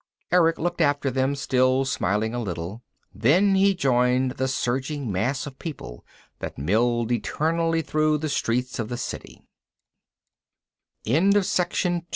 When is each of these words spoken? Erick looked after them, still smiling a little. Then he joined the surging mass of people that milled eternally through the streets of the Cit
Erick 0.31 0.57
looked 0.57 0.81
after 0.81 1.11
them, 1.11 1.35
still 1.35 1.85
smiling 1.85 2.33
a 2.33 2.41
little. 2.41 2.81
Then 3.13 3.53
he 3.53 3.75
joined 3.75 4.31
the 4.31 4.47
surging 4.47 5.11
mass 5.11 5.45
of 5.45 5.59
people 5.59 6.03
that 6.39 6.57
milled 6.57 7.11
eternally 7.11 7.83
through 7.83 8.17
the 8.17 8.27
streets 8.27 8.79
of 8.79 8.89
the 8.89 8.97
Cit 8.97 9.41